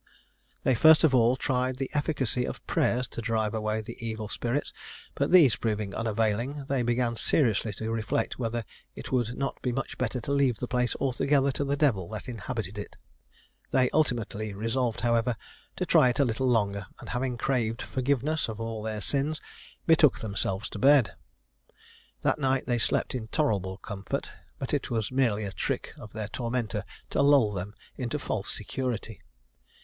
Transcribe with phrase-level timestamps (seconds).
[0.63, 4.73] They first of all tried the efficacy of prayers to drive away the evil spirits;
[5.13, 9.99] but these proving unavailing, they began seriously to reflect whether it would not be much
[9.99, 12.97] better to leave the place altogether to the devil that inhabited it.
[13.69, 15.35] They ultimately resolved, however,
[15.75, 19.39] to try it a little longer; and having craved forgiveness of all their sins,
[19.85, 21.13] betook themselves to bed.
[22.23, 26.27] That night they slept in tolerable comfort, but it was merely a trick of their
[26.27, 29.21] tormentor to lull them into false security.